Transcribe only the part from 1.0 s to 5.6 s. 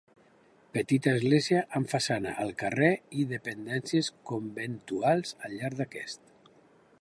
església amb façana al carrer i dependències conventuals al